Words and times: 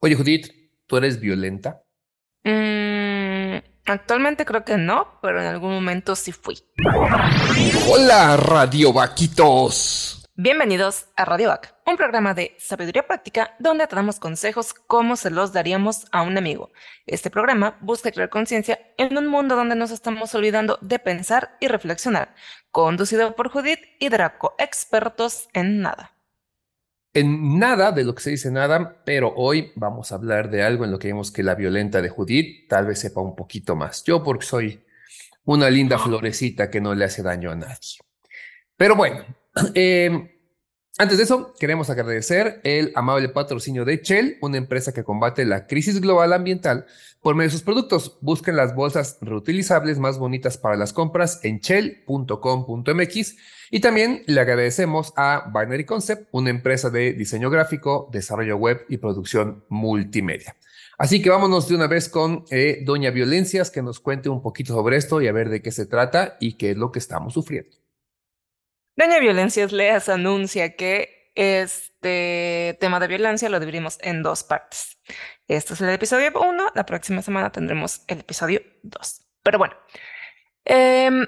Oye, 0.00 0.16
Judith, 0.16 0.48
¿tú 0.86 0.96
eres 0.96 1.20
violenta? 1.20 1.82
Mm, 2.44 3.58
actualmente 3.86 4.44
creo 4.44 4.64
que 4.64 4.76
no, 4.76 5.18
pero 5.22 5.40
en 5.40 5.46
algún 5.46 5.72
momento 5.72 6.16
sí 6.16 6.32
fui. 6.32 6.58
Hola, 7.88 8.36
Radio 8.36 8.92
Vaquitos. 8.92 10.22
Bienvenidos 10.34 11.06
a 11.14 11.26
Radio 11.26 11.50
Vac, 11.50 11.76
un 11.86 11.96
programa 11.96 12.32
de 12.34 12.56
sabiduría 12.58 13.06
práctica 13.06 13.54
donde 13.58 13.86
te 13.86 13.94
damos 13.94 14.18
consejos 14.18 14.72
como 14.74 15.14
se 15.14 15.30
los 15.30 15.52
daríamos 15.52 16.06
a 16.10 16.22
un 16.22 16.38
amigo. 16.38 16.72
Este 17.06 17.30
programa 17.30 17.76
busca 17.80 18.10
crear 18.10 18.30
conciencia 18.30 18.80
en 18.96 19.16
un 19.16 19.26
mundo 19.26 19.56
donde 19.56 19.76
nos 19.76 19.90
estamos 19.90 20.34
olvidando 20.34 20.78
de 20.80 20.98
pensar 20.98 21.56
y 21.60 21.68
reflexionar. 21.68 22.34
Conducido 22.70 23.36
por 23.36 23.50
Judith 23.50 23.80
y 24.00 24.08
Draco, 24.08 24.54
expertos 24.58 25.48
en 25.52 25.82
nada. 25.82 26.11
En 27.14 27.58
nada 27.58 27.92
de 27.92 28.04
lo 28.04 28.14
que 28.14 28.22
se 28.22 28.30
dice 28.30 28.50
nada, 28.50 29.02
pero 29.04 29.34
hoy 29.36 29.72
vamos 29.74 30.12
a 30.12 30.14
hablar 30.14 30.50
de 30.50 30.62
algo 30.62 30.84
en 30.84 30.90
lo 30.90 30.98
que 30.98 31.08
vemos 31.08 31.30
que 31.30 31.42
la 31.42 31.54
violenta 31.54 32.00
de 32.00 32.08
Judith 32.08 32.68
tal 32.68 32.86
vez 32.86 33.00
sepa 33.00 33.20
un 33.20 33.36
poquito 33.36 33.76
más. 33.76 34.02
Yo 34.04 34.22
porque 34.22 34.46
soy 34.46 34.82
una 35.44 35.68
linda 35.68 35.98
florecita 35.98 36.70
que 36.70 36.80
no 36.80 36.94
le 36.94 37.04
hace 37.04 37.22
daño 37.22 37.50
a 37.50 37.56
nadie. 37.56 37.98
Pero 38.76 38.96
bueno, 38.96 39.24
eh, 39.74 40.38
antes 40.98 41.16
de 41.16 41.24
eso, 41.24 41.54
queremos 41.58 41.88
agradecer 41.88 42.60
el 42.64 42.92
amable 42.94 43.30
patrocinio 43.30 43.84
de 43.84 44.02
Shell, 44.02 44.36
una 44.42 44.58
empresa 44.58 44.92
que 44.92 45.04
combate 45.04 45.46
la 45.46 45.66
crisis 45.66 46.00
global 46.00 46.34
ambiental 46.34 46.84
por 47.22 47.34
medio 47.34 47.48
de 47.48 47.52
sus 47.52 47.62
productos. 47.62 48.18
Busquen 48.20 48.56
las 48.56 48.74
bolsas 48.74 49.16
reutilizables 49.22 49.98
más 49.98 50.18
bonitas 50.18 50.58
para 50.58 50.76
las 50.76 50.92
compras 50.92 51.40
en 51.44 51.60
shell.com.mx 51.60 53.36
y 53.70 53.80
también 53.80 54.22
le 54.26 54.40
agradecemos 54.40 55.14
a 55.16 55.50
Binary 55.54 55.86
Concept, 55.86 56.28
una 56.30 56.50
empresa 56.50 56.90
de 56.90 57.14
diseño 57.14 57.48
gráfico, 57.48 58.10
desarrollo 58.12 58.58
web 58.58 58.84
y 58.90 58.98
producción 58.98 59.64
multimedia. 59.70 60.56
Así 60.98 61.22
que 61.22 61.30
vámonos 61.30 61.68
de 61.68 61.74
una 61.74 61.86
vez 61.86 62.10
con 62.10 62.44
eh, 62.50 62.82
Doña 62.84 63.10
Violencias 63.10 63.70
que 63.70 63.80
nos 63.80 63.98
cuente 63.98 64.28
un 64.28 64.42
poquito 64.42 64.74
sobre 64.74 64.98
esto 64.98 65.22
y 65.22 65.26
a 65.26 65.32
ver 65.32 65.48
de 65.48 65.62
qué 65.62 65.72
se 65.72 65.86
trata 65.86 66.36
y 66.38 66.58
qué 66.58 66.72
es 66.72 66.76
lo 66.76 66.92
que 66.92 66.98
estamos 66.98 67.32
sufriendo. 67.32 67.81
Doña 68.94 69.20
Violencias 69.20 69.72
Leas 69.72 70.10
anuncia 70.10 70.76
que 70.76 71.32
este 71.34 72.76
tema 72.78 73.00
de 73.00 73.08
violencia 73.08 73.48
lo 73.48 73.58
dividimos 73.58 73.98
en 74.02 74.22
dos 74.22 74.44
partes. 74.44 74.98
Este 75.48 75.72
es 75.72 75.80
el 75.80 75.88
episodio 75.88 76.30
1, 76.38 76.72
la 76.74 76.84
próxima 76.84 77.22
semana 77.22 77.50
tendremos 77.50 78.04
el 78.06 78.20
episodio 78.20 78.60
2. 78.82 79.26
Pero 79.42 79.56
bueno, 79.56 79.74
em, 80.66 81.26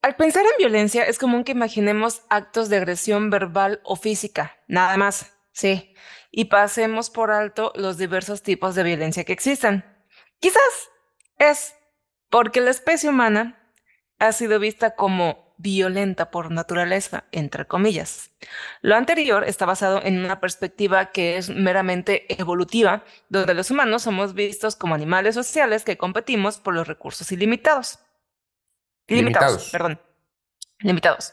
al 0.00 0.16
pensar 0.16 0.42
en 0.44 0.56
violencia 0.56 1.04
es 1.04 1.18
común 1.18 1.44
que 1.44 1.52
imaginemos 1.52 2.22
actos 2.30 2.70
de 2.70 2.78
agresión 2.78 3.28
verbal 3.28 3.82
o 3.84 3.96
física, 3.96 4.56
nada 4.66 4.96
más, 4.96 5.36
sí, 5.52 5.94
y 6.30 6.46
pasemos 6.46 7.10
por 7.10 7.30
alto 7.30 7.72
los 7.76 7.98
diversos 7.98 8.42
tipos 8.42 8.74
de 8.74 8.84
violencia 8.84 9.24
que 9.24 9.34
existen. 9.34 9.84
Quizás 10.40 10.90
es 11.38 11.74
porque 12.30 12.62
la 12.62 12.70
especie 12.70 13.10
humana 13.10 13.70
ha 14.18 14.32
sido 14.32 14.58
vista 14.58 14.94
como 14.94 15.45
violenta 15.58 16.30
por 16.30 16.50
naturaleza, 16.50 17.24
entre 17.32 17.66
comillas. 17.66 18.30
Lo 18.82 18.96
anterior 18.96 19.44
está 19.44 19.66
basado 19.66 20.00
en 20.02 20.18
una 20.18 20.40
perspectiva 20.40 21.06
que 21.06 21.36
es 21.36 21.50
meramente 21.50 22.26
evolutiva, 22.40 23.04
donde 23.28 23.54
los 23.54 23.70
humanos 23.70 24.02
somos 24.02 24.34
vistos 24.34 24.76
como 24.76 24.94
animales 24.94 25.34
sociales 25.34 25.84
que 25.84 25.96
competimos 25.96 26.58
por 26.58 26.74
los 26.74 26.86
recursos 26.86 27.30
ilimitados. 27.32 27.98
Limitados, 29.06 29.70
perdón. 29.70 30.00
Limitados. 30.80 31.32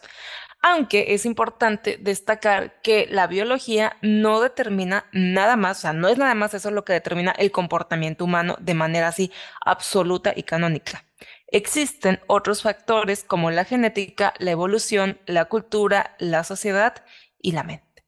Aunque 0.66 1.14
es 1.14 1.26
importante 1.26 1.98
destacar 2.00 2.80
que 2.82 3.06
la 3.10 3.28
biología 3.28 3.98
no 4.02 4.40
determina 4.40 5.08
nada 5.12 5.58
más, 5.58 5.80
o 5.80 5.82
sea, 5.82 5.94
no 5.94 6.08
es 6.08 6.18
nada 6.18 6.36
más 6.36 6.54
eso 6.54 6.72
lo 6.72 6.86
que 6.86 6.94
determina 6.94 7.32
el 7.32 7.52
comportamiento 7.52 8.24
humano 8.24 8.56
de 8.62 8.74
manera 8.74 9.10
así 9.10 9.30
absoluta 9.66 10.32
y 10.34 10.44
canónica. 10.44 11.04
Existen 11.54 12.20
otros 12.26 12.64
factores 12.64 13.24
como 13.24 13.52
la 13.52 13.64
genética, 13.64 14.34
la 14.40 14.50
evolución, 14.50 15.20
la 15.28 15.46
cultura, 15.46 16.16
la 16.18 16.44
sociedad 16.44 17.06
y 17.40 17.52
la 17.52 17.62
mente. 17.62 18.04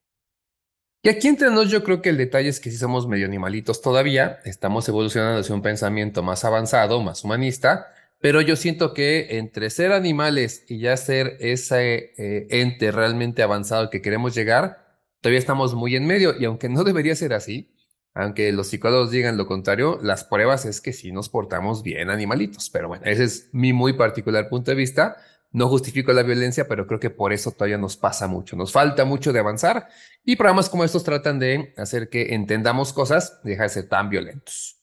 Y 1.04 1.10
aquí 1.10 1.28
entre 1.28 1.52
nos 1.52 1.70
yo 1.70 1.84
creo 1.84 2.02
que 2.02 2.10
el 2.10 2.18
detalle 2.18 2.50
es 2.50 2.60
que 2.60 2.72
si 2.72 2.78
somos 2.78 3.08
medio 3.08 3.28
animalitos 3.28 3.84
todavía, 3.84 4.40
estamos 4.46 4.90
evolucionando 4.90 5.42
hacia 5.42 5.54
un 5.54 5.62
pensamiento 5.62 6.24
más 6.24 6.44
avanzado, 6.44 7.04
más 7.04 7.24
humanista, 7.24 7.86
pero 8.20 8.42
yo 8.42 8.56
siento 8.56 8.96
que 8.96 9.38
entre 9.38 9.70
ser 9.70 9.92
animales 9.92 10.66
y 10.68 10.80
ya 10.80 10.98
ser 10.98 11.38
ese 11.40 12.14
eh, 12.18 12.48
ente 12.50 12.92
realmente 12.92 13.44
avanzado 13.44 13.92
que 13.92 14.02
queremos 14.02 14.34
llegar, 14.34 14.88
todavía 15.22 15.38
estamos 15.38 15.76
muy 15.76 15.96
en 15.96 16.08
medio 16.08 16.34
y 16.36 16.46
aunque 16.46 16.68
no 16.68 16.84
debería 16.84 17.16
ser 17.16 17.34
así, 17.34 17.70
aunque 18.16 18.54
los 18.54 18.68
psicólogos 18.68 19.12
digan 19.12 19.36
lo 19.36 19.46
contrario, 19.46 20.00
las 20.02 20.24
pruebas 20.24 20.66
es 20.66 20.80
que 20.80 20.94
sí 20.94 21.12
nos 21.12 21.28
portamos 21.28 21.84
bien 21.84 22.10
animalitos. 22.10 22.70
Pero 22.70 22.88
bueno, 22.88 23.04
ese 23.06 23.26
es 23.26 23.50
mi 23.52 23.74
muy 23.74 23.92
particular 23.92 24.48
punto 24.48 24.72
de 24.72 24.76
vista. 24.76 25.18
No 25.52 25.68
justifico 25.68 26.14
la 26.14 26.24
violencia, 26.24 26.66
pero 26.66 26.88
creo 26.88 27.00
que 27.00 27.10
por 27.10 27.34
eso 27.34 27.52
todavía 27.52 27.78
nos 27.78 27.98
pasa 27.98 28.28
mucho. 28.28 28.56
Nos 28.56 28.72
falta 28.72 29.04
mucho 29.04 29.34
de 29.34 29.40
avanzar 29.40 29.90
y 30.24 30.38
programas 30.38 30.70
como 30.70 30.86
estos 30.86 31.04
tratan 31.04 31.40
de 31.40 31.74
hacer 31.76 32.10
que 32.10 32.34
entendamos 32.34 32.94
cosas 32.94 33.42
y 33.44 33.50
dejar 33.50 33.68
de 33.68 33.74
ser 33.74 33.90
tan 33.90 34.10
violentos. 34.10 34.78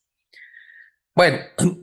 Bueno, 1.15 1.39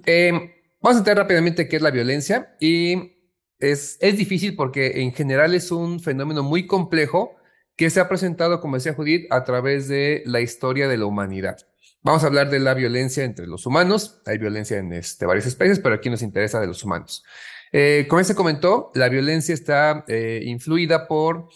em, 0.06 0.52
vamos 0.82 0.98
a 0.98 1.00
entrar 1.00 1.18
rápidamente 1.18 1.68
qué 1.68 1.78
es 1.78 1.82
la 1.82 1.92
violencia 1.92 2.56
y 2.60 3.18
es, 3.58 3.98
es 4.02 4.18
difícil 4.18 4.56
porque 4.56 5.02
en 5.02 5.14
general 5.14 5.56
es 5.56 5.72
un 5.72 6.00
fenómeno 6.00 6.44
muy 6.44 6.68
complejo 6.68 7.39
que 7.80 7.90
se 7.90 8.02
ha 8.02 8.10
presentado, 8.10 8.60
como 8.60 8.76
decía 8.76 8.94
Judith, 8.94 9.32
a 9.32 9.46
través 9.46 9.88
de 9.88 10.22
la 10.26 10.42
historia 10.42 10.90
de 10.90 10.98
la 10.98 11.06
humanidad. 11.06 11.60
Vamos 12.02 12.26
a 12.26 12.28
hablar 12.28 12.50
de 12.50 12.60
la 12.60 12.74
violencia 12.74 13.24
entre 13.24 13.48
los 13.48 13.66
humanos. 13.66 14.22
Hay 14.26 14.38
violencia 14.38 14.80
en 14.80 14.92
este, 14.92 15.26
varias 15.26 15.46
especies, 15.46 15.80
pero 15.80 15.96
aquí 15.96 16.10
nos 16.10 16.22
interesa 16.22 16.60
de 16.60 16.68
los 16.68 16.84
humanos. 16.84 17.24
Eh, 17.72 18.06
como 18.10 18.22
se 18.22 18.36
comentó, 18.36 18.92
la 18.96 19.08
violencia 19.08 19.54
está 19.54 20.04
eh, 20.10 20.42
influida 20.44 21.08
por 21.08 21.48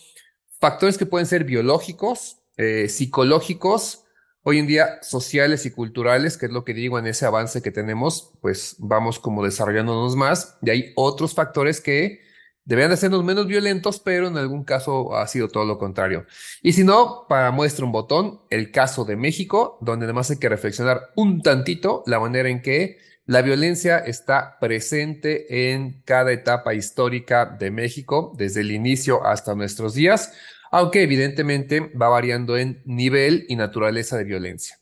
factores 0.62 0.98
que 0.98 1.06
pueden 1.06 1.28
ser 1.28 1.44
biológicos, 1.44 2.38
eh, 2.56 2.88
psicológicos, 2.88 4.06
hoy 4.44 4.60
en 4.60 4.68
día 4.68 5.00
sociales 5.02 5.66
y 5.66 5.72
culturales, 5.72 6.38
que 6.38 6.46
es 6.46 6.54
lo 6.54 6.64
que 6.64 6.74
digo 6.74 6.98
en 7.00 7.08
ese 7.08 7.26
avance 7.26 7.62
que 7.62 7.72
tenemos, 7.72 8.32
pues 8.42 8.78
vamos 8.80 9.20
como 9.20 9.44
desarrollándonos 9.44 10.16
más. 10.16 10.58
Y 10.62 10.70
hay 10.70 10.94
otros 10.96 11.34
factores 11.34 11.82
que 11.82 12.22
Deberían 12.66 12.92
de 12.92 12.98
sernos 12.98 13.24
menos 13.26 13.48
violentos, 13.48 14.00
pero 14.00 14.28
en 14.28 14.38
algún 14.38 14.64
caso 14.64 15.16
ha 15.18 15.28
sido 15.28 15.50
todo 15.50 15.66
lo 15.66 15.78
contrario. 15.78 16.26
Y 16.62 16.74
si 16.74 16.84
no, 16.84 17.26
para 17.28 17.52
muestra 17.52 17.86
un 17.86 17.92
botón, 17.92 18.42
el 18.50 18.72
caso 18.72 19.04
de 19.04 19.18
México, 19.18 19.78
donde 19.82 20.06
además 20.06 20.32
hay 20.32 20.38
que 20.38 20.48
reflexionar 20.48 21.12
un 21.16 21.42
tantito 21.42 22.04
la 22.06 22.20
manera 22.20 22.48
en 22.50 22.62
que 22.62 23.00
la 23.26 23.42
violencia 23.42 24.00
está 24.00 24.60
presente 24.60 25.72
en 25.72 26.02
cada 26.04 26.32
etapa 26.32 26.74
histórica 26.74 27.46
de 27.46 27.72
México, 27.72 28.34
desde 28.38 28.62
el 28.62 28.72
inicio 28.72 29.26
hasta 29.26 29.56
nuestros 29.56 29.94
días, 29.94 30.34
aunque 30.72 31.04
evidentemente 31.04 31.80
va 31.80 32.10
variando 32.10 32.58
en 32.58 32.82
nivel 32.86 33.46
y 33.48 33.56
naturaleza 33.56 34.18
de 34.18 34.24
violencia. 34.24 34.80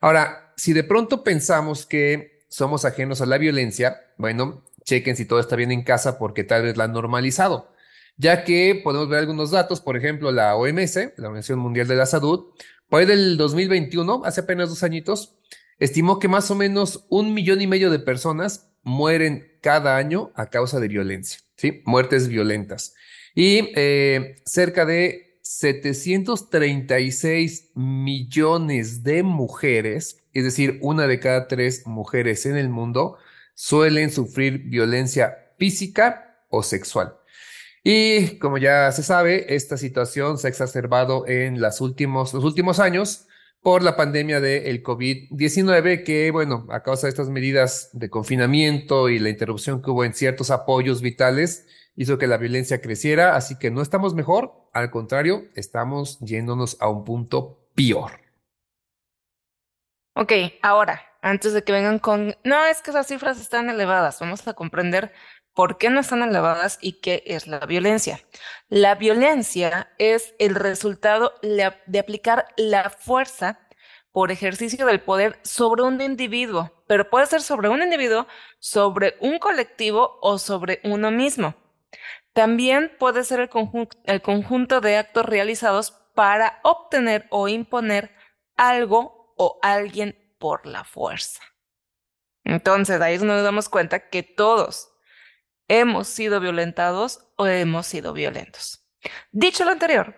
Ahora, 0.00 0.52
si 0.56 0.72
de 0.72 0.84
pronto 0.84 1.24
pensamos 1.24 1.86
que 1.86 2.44
somos 2.48 2.84
ajenos 2.84 3.20
a 3.20 3.26
la 3.26 3.38
violencia, 3.38 4.00
bueno, 4.18 4.64
chequen 4.84 5.16
si 5.16 5.24
todo 5.24 5.40
está 5.40 5.56
bien 5.56 5.72
en 5.72 5.82
casa 5.82 6.18
porque 6.18 6.44
tal 6.44 6.62
vez 6.62 6.76
la 6.76 6.84
han 6.84 6.92
normalizado, 6.92 7.72
ya 8.16 8.44
que 8.44 8.80
podemos 8.82 9.08
ver 9.08 9.20
algunos 9.20 9.50
datos, 9.50 9.80
por 9.80 9.96
ejemplo, 9.96 10.32
la 10.32 10.54
OMS, 10.56 10.96
la 11.16 11.28
Organización 11.28 11.58
Mundial 11.58 11.88
de 11.88 11.96
la 11.96 12.06
Salud, 12.06 12.46
por 12.88 13.06
del 13.06 13.36
2021, 13.38 14.22
hace 14.24 14.42
apenas 14.42 14.68
dos 14.68 14.82
añitos, 14.82 15.38
estimó 15.78 16.18
que 16.18 16.28
más 16.28 16.50
o 16.50 16.54
menos 16.54 17.06
un 17.08 17.32
millón 17.32 17.62
y 17.62 17.66
medio 17.66 17.90
de 17.90 17.98
personas 17.98 18.70
mueren 18.82 19.56
cada 19.62 19.96
año 19.96 20.30
a 20.34 20.50
causa 20.50 20.78
de 20.78 20.88
violencia, 20.88 21.38
¿sí? 21.56 21.82
Muertes 21.86 22.28
violentas. 22.28 22.94
Y 23.34 23.70
eh, 23.76 24.36
cerca 24.44 24.84
de 24.84 25.38
736 25.40 27.70
millones 27.74 29.02
de 29.02 29.22
mujeres, 29.22 30.22
es 30.34 30.44
decir, 30.44 30.78
una 30.82 31.06
de 31.06 31.18
cada 31.18 31.48
tres 31.48 31.86
mujeres 31.86 32.44
en 32.46 32.56
el 32.56 32.68
mundo, 32.68 33.16
suelen 33.54 34.10
sufrir 34.10 34.58
violencia 34.68 35.36
física 35.58 36.44
o 36.48 36.62
sexual. 36.62 37.16
Y 37.84 38.38
como 38.38 38.58
ya 38.58 38.92
se 38.92 39.02
sabe, 39.02 39.54
esta 39.54 39.76
situación 39.76 40.38
se 40.38 40.46
ha 40.46 40.50
exacerbado 40.50 41.26
en 41.26 41.60
los 41.60 41.80
últimos, 41.80 42.32
los 42.32 42.44
últimos 42.44 42.78
años 42.78 43.26
por 43.60 43.82
la 43.82 43.96
pandemia 43.96 44.40
del 44.40 44.82
COVID-19, 44.82 46.04
que, 46.04 46.30
bueno, 46.32 46.66
a 46.70 46.82
causa 46.82 47.06
de 47.06 47.10
estas 47.10 47.28
medidas 47.28 47.90
de 47.92 48.10
confinamiento 48.10 49.08
y 49.08 49.20
la 49.20 49.28
interrupción 49.28 49.82
que 49.82 49.90
hubo 49.90 50.04
en 50.04 50.14
ciertos 50.14 50.50
apoyos 50.50 51.00
vitales, 51.00 51.66
hizo 51.94 52.18
que 52.18 52.26
la 52.26 52.38
violencia 52.38 52.80
creciera. 52.80 53.36
Así 53.36 53.58
que 53.58 53.70
no 53.70 53.82
estamos 53.82 54.14
mejor, 54.14 54.52
al 54.72 54.90
contrario, 54.90 55.44
estamos 55.54 56.18
yéndonos 56.20 56.76
a 56.80 56.88
un 56.88 57.04
punto 57.04 57.68
peor. 57.74 58.12
Ok, 60.14 60.32
ahora, 60.60 61.00
antes 61.22 61.52
de 61.52 61.62
que 61.64 61.72
vengan 61.72 61.98
con, 61.98 62.36
no, 62.44 62.64
es 62.66 62.82
que 62.82 62.90
esas 62.90 63.06
cifras 63.06 63.40
están 63.40 63.70
elevadas, 63.70 64.20
vamos 64.20 64.46
a 64.46 64.54
comprender 64.54 65.12
por 65.54 65.78
qué 65.78 65.88
no 65.88 66.00
están 66.00 66.22
elevadas 66.22 66.78
y 66.80 67.00
qué 67.00 67.22
es 67.26 67.46
la 67.46 67.60
violencia. 67.60 68.20
La 68.68 68.96
violencia 68.96 69.92
es 69.98 70.34
el 70.38 70.54
resultado 70.54 71.34
de 71.42 71.98
aplicar 71.98 72.48
la 72.56 72.90
fuerza 72.90 73.60
por 74.10 74.30
ejercicio 74.30 74.84
del 74.84 75.00
poder 75.00 75.38
sobre 75.42 75.82
un 75.82 76.00
individuo, 76.00 76.84
pero 76.86 77.08
puede 77.08 77.26
ser 77.26 77.40
sobre 77.40 77.68
un 77.68 77.82
individuo, 77.82 78.26
sobre 78.58 79.16
un 79.20 79.38
colectivo 79.38 80.18
o 80.20 80.38
sobre 80.38 80.80
uno 80.84 81.10
mismo. 81.10 81.54
También 82.32 82.92
puede 82.98 83.24
ser 83.24 83.40
el, 83.40 83.50
el 84.04 84.22
conjunto 84.22 84.80
de 84.80 84.96
actos 84.96 85.26
realizados 85.26 85.92
para 86.14 86.60
obtener 86.62 87.26
o 87.30 87.48
imponer 87.48 88.14
algo 88.56 89.34
o 89.36 89.58
alguien 89.62 90.21
por 90.42 90.66
la 90.66 90.82
fuerza. 90.82 91.40
Entonces, 92.42 93.00
ahí 93.00 93.14
es 93.14 93.22
nos 93.22 93.44
damos 93.44 93.68
cuenta 93.68 94.08
que 94.08 94.24
todos 94.24 94.92
hemos 95.68 96.08
sido 96.08 96.40
violentados 96.40 97.28
o 97.36 97.46
hemos 97.46 97.86
sido 97.86 98.12
violentos. 98.12 98.84
Dicho 99.30 99.64
lo 99.64 99.70
anterior, 99.70 100.16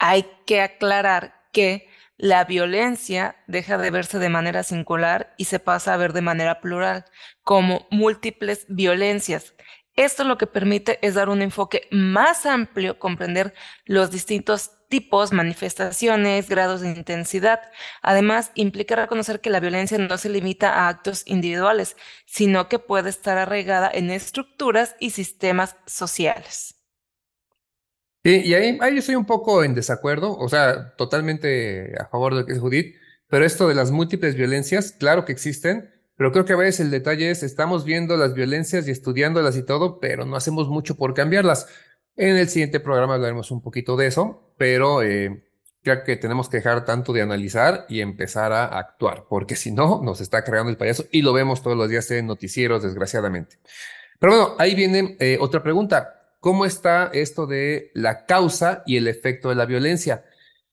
hay 0.00 0.28
que 0.44 0.60
aclarar 0.60 1.48
que 1.52 1.88
la 2.16 2.46
violencia 2.46 3.36
deja 3.46 3.78
de 3.78 3.92
verse 3.92 4.18
de 4.18 4.28
manera 4.28 4.64
singular 4.64 5.34
y 5.36 5.44
se 5.44 5.60
pasa 5.60 5.94
a 5.94 5.98
ver 5.98 6.12
de 6.12 6.22
manera 6.22 6.60
plural, 6.60 7.04
como 7.42 7.86
múltiples 7.92 8.66
violencias. 8.68 9.54
Esto 9.94 10.24
lo 10.24 10.36
que 10.36 10.48
permite 10.48 10.98
es 11.00 11.14
dar 11.14 11.28
un 11.28 11.42
enfoque 11.42 11.86
más 11.92 12.44
amplio, 12.44 12.98
comprender 12.98 13.54
los 13.84 14.10
distintos 14.10 14.72
tipos, 14.88 15.32
manifestaciones, 15.32 16.48
grados 16.48 16.80
de 16.80 16.88
intensidad. 16.88 17.60
Además, 18.02 18.52
implica 18.54 18.96
reconocer 18.96 19.40
que 19.40 19.50
la 19.50 19.60
violencia 19.60 19.98
no 19.98 20.18
se 20.18 20.28
limita 20.28 20.72
a 20.72 20.88
actos 20.88 21.22
individuales, 21.26 21.96
sino 22.26 22.68
que 22.68 22.78
puede 22.78 23.10
estar 23.10 23.38
arraigada 23.38 23.90
en 23.92 24.10
estructuras 24.10 24.96
y 25.00 25.10
sistemas 25.10 25.76
sociales. 25.86 26.74
Sí, 28.24 28.42
y 28.44 28.54
ahí, 28.54 28.76
ahí 28.80 28.94
yo 28.94 28.98
estoy 28.98 29.14
un 29.14 29.24
poco 29.24 29.62
en 29.62 29.74
desacuerdo, 29.74 30.36
o 30.36 30.48
sea, 30.48 30.96
totalmente 30.96 31.94
a 31.96 32.06
favor 32.06 32.34
de 32.34 32.40
lo 32.40 32.46
que 32.46 32.54
es 32.54 32.58
Judith, 32.58 32.96
pero 33.28 33.44
esto 33.44 33.68
de 33.68 33.74
las 33.74 33.92
múltiples 33.92 34.34
violencias, 34.34 34.92
claro 34.92 35.24
que 35.24 35.32
existen, 35.32 35.90
pero 36.16 36.32
creo 36.32 36.44
que 36.44 36.54
a 36.54 36.56
veces 36.56 36.80
el 36.80 36.90
detalle 36.90 37.30
es, 37.30 37.42
estamos 37.42 37.84
viendo 37.84 38.16
las 38.16 38.34
violencias 38.34 38.88
y 38.88 38.90
estudiándolas 38.90 39.56
y 39.56 39.64
todo, 39.64 40.00
pero 40.00 40.24
no 40.24 40.36
hacemos 40.36 40.68
mucho 40.68 40.96
por 40.96 41.14
cambiarlas. 41.14 41.68
En 42.16 42.36
el 42.36 42.48
siguiente 42.48 42.80
programa 42.80 43.14
hablaremos 43.14 43.50
un 43.50 43.62
poquito 43.62 43.96
de 43.96 44.06
eso, 44.06 44.45
pero 44.56 45.02
eh, 45.02 45.44
creo 45.82 46.02
que 46.04 46.16
tenemos 46.16 46.48
que 46.48 46.58
dejar 46.58 46.84
tanto 46.84 47.12
de 47.12 47.22
analizar 47.22 47.86
y 47.88 48.00
empezar 48.00 48.52
a 48.52 48.66
actuar, 48.78 49.26
porque 49.28 49.56
si 49.56 49.70
no, 49.70 50.00
nos 50.02 50.20
está 50.20 50.42
creando 50.44 50.70
el 50.70 50.76
payaso 50.76 51.04
y 51.12 51.22
lo 51.22 51.32
vemos 51.32 51.62
todos 51.62 51.76
los 51.76 51.88
días 51.88 52.10
en 52.10 52.26
noticieros, 52.26 52.82
desgraciadamente. 52.82 53.58
Pero 54.18 54.32
bueno, 54.32 54.56
ahí 54.58 54.74
viene 54.74 55.16
eh, 55.20 55.38
otra 55.40 55.62
pregunta. 55.62 56.12
¿Cómo 56.40 56.64
está 56.64 57.10
esto 57.12 57.46
de 57.46 57.90
la 57.94 58.26
causa 58.26 58.82
y 58.86 58.96
el 58.96 59.08
efecto 59.08 59.48
de 59.48 59.54
la 59.54 59.66
violencia? 59.66 60.24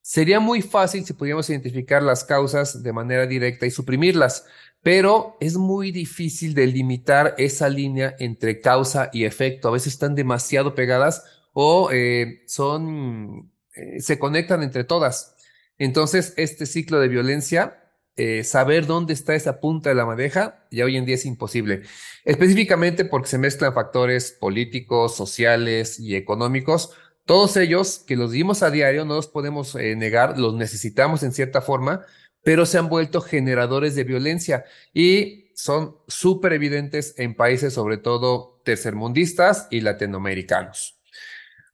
Sería 0.01 0.39
muy 0.39 0.61
fácil 0.61 1.05
si 1.05 1.13
pudiéramos 1.13 1.49
identificar 1.49 2.03
las 2.03 2.23
causas 2.25 2.83
de 2.83 2.93
manera 2.93 3.25
directa 3.25 3.65
y 3.65 3.71
suprimirlas, 3.71 4.45
pero 4.81 5.37
es 5.39 5.55
muy 5.55 5.91
difícil 5.91 6.53
delimitar 6.53 7.35
esa 7.37 7.69
línea 7.69 8.15
entre 8.19 8.59
causa 8.59 9.09
y 9.13 9.23
efecto. 9.23 9.69
A 9.69 9.71
veces 9.71 9.93
están 9.93 10.13
demasiado 10.13 10.75
pegadas 10.75 11.23
o 11.53 11.89
eh, 11.91 12.43
son, 12.47 13.52
eh, 13.75 14.01
se 14.01 14.19
conectan 14.19 14.63
entre 14.63 14.83
todas. 14.83 15.35
Entonces, 15.77 16.33
este 16.37 16.65
ciclo 16.65 16.99
de 16.99 17.07
violencia 17.07 17.83
eh, 18.15 18.43
saber 18.43 18.85
dónde 18.85 19.13
está 19.13 19.33
esa 19.33 19.59
punta 19.59 19.89
de 19.89 19.95
la 19.95 20.05
madeja 20.05 20.67
ya 20.69 20.85
hoy 20.85 20.97
en 20.97 21.05
día 21.05 21.15
es 21.15 21.25
imposible. 21.25 21.81
Específicamente 22.25 23.05
porque 23.05 23.27
se 23.27 23.39
mezclan 23.39 23.73
factores 23.73 24.31
políticos, 24.31 25.15
sociales 25.15 25.99
y 25.99 26.15
económicos. 26.15 26.91
Todos 27.25 27.57
ellos 27.57 28.03
que 28.05 28.15
los 28.15 28.31
vimos 28.31 28.61
a 28.61 28.69
diario, 28.69 29.05
no 29.05 29.15
los 29.15 29.27
podemos 29.27 29.73
eh, 29.75 29.95
negar, 29.95 30.37
los 30.37 30.53
necesitamos 30.53 31.23
en 31.23 31.31
cierta 31.31 31.61
forma, 31.61 32.05
pero 32.43 32.67
se 32.67 32.77
han 32.77 32.87
vuelto 32.89 33.19
generadores 33.21 33.95
de 33.95 34.03
violencia 34.03 34.65
y 34.93 35.51
son 35.55 35.97
súper 36.07 36.53
evidentes 36.53 37.15
en 37.17 37.35
países 37.35 37.73
sobre 37.73 37.97
todo 37.97 38.61
tercermundistas 38.63 39.67
y 39.71 39.81
latinoamericanos. 39.81 40.99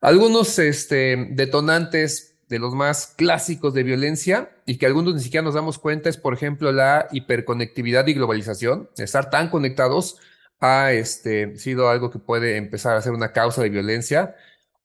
Algunos 0.02 0.58
este, 0.60 1.28
detonantes 1.32 2.38
de 2.48 2.58
los 2.58 2.74
más 2.74 3.14
clásicos 3.18 3.74
de 3.74 3.84
violencia 3.84 4.52
y 4.66 4.78
que 4.78 4.86
algunos 4.86 5.14
ni 5.14 5.22
siquiera 5.22 5.44
nos 5.44 5.54
damos 5.54 5.78
cuenta 5.78 6.10
es, 6.10 6.18
por 6.18 6.34
ejemplo, 6.34 6.72
la 6.72 7.08
hiperconectividad 7.12 8.08
y 8.08 8.14
globalización. 8.14 8.90
Estar 8.98 9.30
tan 9.30 9.50
conectados 9.50 10.18
ha 10.60 10.92
este, 10.92 11.58
sido 11.58 11.90
algo 11.90 12.10
que 12.12 12.20
puede 12.20 12.58
empezar 12.58 12.96
a 12.96 13.02
ser 13.02 13.12
una 13.12 13.34
causa 13.34 13.62
de 13.62 13.70
violencia. 13.70 14.36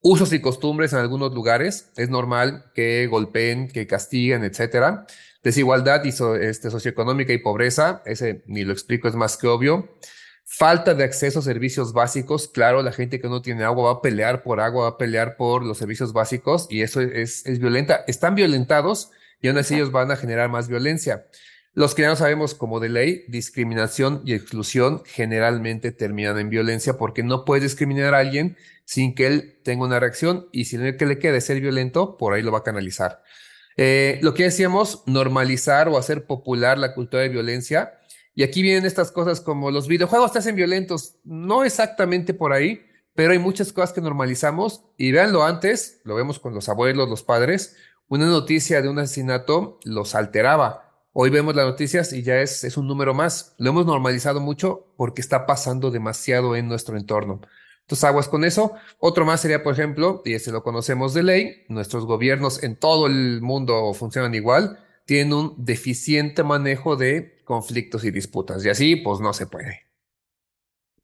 Usos 0.02 0.32
y 0.32 0.40
costumbres 0.40 0.93
en 0.93 0.99
algunos 0.99 1.32
lugares. 1.32 1.90
Es 1.96 2.11
normal 2.11 2.66
que 2.75 3.06
golpeen, 3.06 3.69
que 3.69 3.87
castiguen, 3.87 4.44
etcétera. 4.44 5.06
Desigualdad 5.43 6.02
y 6.05 6.08
este, 6.40 6.70
socioeconómica 6.70 7.32
y 7.32 7.38
pobreza. 7.38 8.02
Ese 8.05 8.43
ni 8.46 8.64
lo 8.64 8.72
explico, 8.72 9.08
es 9.08 9.14
más 9.14 9.37
que 9.37 9.46
obvio. 9.46 9.88
Falta 10.46 10.94
de 10.94 11.05
acceso 11.05 11.38
a 11.38 11.43
servicios 11.43 11.93
básicos. 11.93 12.49
Claro, 12.49 12.82
la 12.82 12.93
gente 12.93 13.20
que 13.20 13.29
no 13.29 13.43
tiene 13.43 13.64
agua 13.64 13.93
va 13.93 13.99
a 13.99 14.02
pelear 14.02 14.43
por 14.43 14.61
agua, 14.61 14.85
va 14.85 14.88
a 14.91 14.99
pelear 14.99 15.37
por 15.37 15.64
los 15.64 15.79
servicios 15.79 16.12
básicos 16.12 16.67
y 16.70 16.82
eso 16.82 17.00
es, 17.00 17.44
es 17.46 17.58
violenta. 17.58 18.05
Están 18.06 18.35
violentados 18.35 19.11
y 19.41 19.49
aún 19.49 19.58
así 19.58 19.75
ellos 19.75 19.91
van 19.91 20.11
a 20.11 20.17
generar 20.17 20.50
más 20.50 20.69
violencia. 20.69 21.26
Los 21.73 21.94
que 21.94 22.02
ya 22.02 22.08
no 22.08 22.17
sabemos 22.17 22.55
como 22.55 22.79
de 22.79 22.88
ley, 22.88 23.25
discriminación 23.26 24.23
y 24.25 24.32
exclusión 24.32 25.02
generalmente 25.06 25.91
terminan 25.91 26.38
en 26.38 26.49
violencia 26.49 26.99
porque 26.99 27.25
no 27.25 27.44
puedes 27.44 27.64
discriminar 27.64 28.14
a 28.14 28.19
alguien 28.19 28.56
sin 28.85 29.14
que 29.14 29.26
él 29.26 29.58
tenga 29.64 29.85
una 29.85 29.99
reacción 29.99 30.49
y 30.52 30.67
si 30.67 30.76
lo 30.76 30.97
que 30.97 31.06
le 31.06 31.19
quede 31.19 31.40
ser 31.40 31.61
violento, 31.61 32.17
por 32.17 32.32
ahí 32.32 32.43
lo 32.43 32.52
va 32.52 32.58
a 32.58 32.62
canalizar. 32.62 33.23
Eh, 33.76 34.20
lo 34.23 34.35
que 34.35 34.44
decíamos, 34.44 35.02
normalizar 35.06 35.88
o 35.88 35.99
hacer 35.99 36.26
popular 36.26 36.79
la 36.79 36.94
cultura 36.94 37.23
de 37.25 37.29
violencia 37.29 37.99
y 38.35 38.43
aquí 38.43 38.63
vienen 38.63 38.85
estas 38.85 39.13
cosas 39.13 39.41
como 39.41 39.71
los 39.71 39.87
videojuegos 39.87 40.33
te 40.33 40.41
hacen 40.41 40.57
violentos. 40.57 41.17
No 41.25 41.65
exactamente 41.65 42.35
por 42.35 42.53
ahí, 42.53 42.85
pero 43.15 43.33
hay 43.33 43.39
muchas 43.39 43.73
cosas 43.73 43.93
que 43.93 44.01
normalizamos. 44.01 44.85
Y 44.97 45.13
véanlo 45.13 45.45
antes, 45.45 46.01
lo 46.05 46.17
vemos 46.17 46.41
con 46.41 46.55
los 46.55 46.69
abuelos, 46.69 47.09
los 47.09 47.23
padres. 47.23 47.77
Una 48.09 48.27
noticia 48.27 48.83
de 48.83 48.89
un 48.89 48.99
asesinato 48.99 49.79
los 49.85 50.15
alteraba. 50.15 50.85
Hoy 51.13 51.31
vemos 51.31 51.55
las 51.55 51.67
noticias 51.67 52.13
y 52.13 52.23
ya 52.23 52.41
es, 52.41 52.65
es 52.65 52.77
un 52.77 52.89
número 52.89 53.15
más. 53.15 53.55
Lo 53.59 53.71
hemos 53.71 53.87
normalizado 53.87 54.41
mucho 54.41 54.93
porque 54.97 55.21
está 55.21 55.47
pasando 55.47 55.93
demasiado 55.93 56.57
en 56.57 56.67
nuestro 56.67 56.97
entorno. 56.97 57.41
Entonces, 57.83 58.05
aguas 58.05 58.29
con 58.29 58.45
eso. 58.45 58.73
Otro 58.99 59.25
más 59.25 59.43
sería, 59.43 59.63
por 59.63 59.75
ejemplo, 59.75 60.23
y 60.25 60.35
ese 60.35 60.51
lo 60.51 60.63
conocemos 60.63 61.15
de 61.15 61.23
ley, 61.23 61.65
nuestros 61.69 62.07
gobiernos 62.07 62.63
en 62.65 62.77
todo 62.77 63.07
el 63.07 63.43
mundo 63.43 63.93
funcionan 63.95 64.35
igual, 64.35 64.84
tienen 65.05 65.33
un 65.33 65.55
deficiente 65.64 66.43
manejo 66.43 66.97
de 66.97 67.43
conflictos 67.45 68.05
y 68.05 68.11
disputas. 68.11 68.64
Y 68.64 68.71
así, 68.71 68.97
pues 68.97 69.21
no 69.21 69.33
se 69.33 69.47
puede. 69.47 69.87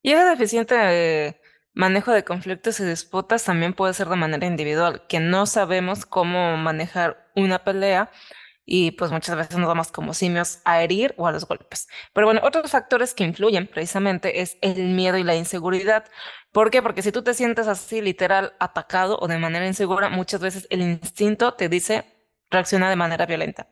Y 0.03 0.13
ese 0.13 0.25
deficiente 0.25 0.75
eh, 0.79 1.41
manejo 1.75 2.13
de 2.13 2.25
conflictos 2.25 2.81
y 2.81 2.85
disputas 2.85 3.45
también 3.45 3.75
puede 3.75 3.95
ser 3.95 4.09
de 4.09 4.17
manera 4.17 4.47
individual, 4.47 5.07
que 5.09 5.21
no 5.21 5.47
sabemos 5.47 6.07
cómo 6.07 6.57
manejar 6.57 7.31
una 7.37 7.65
pelea 7.65 8.11
y 8.65 8.93
pues 8.93 9.11
muchas 9.11 9.37
veces 9.37 9.59
nos 9.59 9.67
vamos 9.67 9.91
como 9.91 10.15
simios 10.15 10.61
a 10.65 10.83
herir 10.83 11.15
o 11.17 11.27
a 11.27 11.33
los 11.33 11.47
golpes. 11.47 11.89
Pero 12.13 12.27
bueno, 12.27 12.41
otros 12.45 12.71
factores 12.71 13.15
que 13.15 13.25
influyen 13.25 13.67
precisamente 13.67 14.41
es 14.43 14.59
el 14.63 14.95
miedo 14.95 15.19
y 15.19 15.25
la 15.25 15.35
inseguridad. 15.35 16.05
¿Por 16.53 16.71
qué? 16.71 16.81
Porque 16.81 17.03
si 17.03 17.13
tú 17.13 17.23
te 17.23 17.35
sientes 17.35 17.67
así 17.67 18.01
literal 18.01 18.55
atacado 18.61 19.19
o 19.21 19.29
de 19.29 19.39
manera 19.39 19.67
insegura, 19.67 20.09
muchas 20.09 20.41
veces 20.41 20.67
el 20.71 20.83
instinto 20.83 21.55
te 21.55 21.69
dice 21.69 22.05
reacciona 22.51 22.91
de 22.91 22.97
manera 22.97 23.27
violenta. 23.27 23.69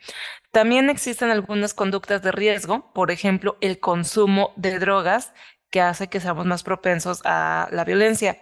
También 0.52 0.90
existen 0.90 1.30
algunas 1.30 1.74
conductas 1.74 2.22
de 2.22 2.32
riesgo, 2.32 2.92
por 2.92 3.10
ejemplo, 3.10 3.56
el 3.60 3.80
consumo 3.80 4.52
de 4.56 4.78
drogas 4.78 5.32
que 5.70 5.80
hace 5.80 6.08
que 6.08 6.20
seamos 6.20 6.46
más 6.46 6.62
propensos 6.62 7.20
a 7.24 7.68
la 7.72 7.84
violencia. 7.84 8.38